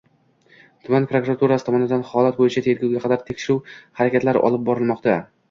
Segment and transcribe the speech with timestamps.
[0.85, 5.21] Tuman prokuraturasi tomonidan holat bo‘yicha tergovga qadar tekshiruv harakatlari olib borilmoqda